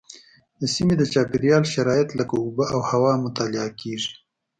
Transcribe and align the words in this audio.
د 0.61 0.63
سیمې 0.75 0.95
د 0.97 1.03
چاپیریال 1.13 1.63
شرایط 1.73 2.09
لکه 2.19 2.35
اوبه 2.43 2.65
او 2.73 2.79
هوا 2.91 3.11
مطالعه 3.25 3.69
کېږي. 3.81 4.11